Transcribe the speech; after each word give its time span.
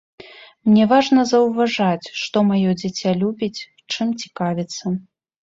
Мне 0.69 0.83
важна 0.93 1.25
заўважаць, 1.31 2.11
што 2.21 2.37
маё 2.49 2.73
дзіця 2.81 3.09
любіць, 3.21 3.61
чым 3.91 4.17
цікавіцца. 4.25 4.85